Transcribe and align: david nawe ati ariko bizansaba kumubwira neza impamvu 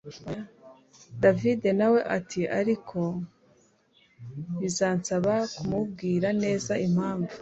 david 1.21 1.61
nawe 1.79 1.99
ati 2.17 2.41
ariko 2.59 2.99
bizansaba 4.59 5.33
kumubwira 5.55 6.27
neza 6.43 6.73
impamvu 6.87 7.29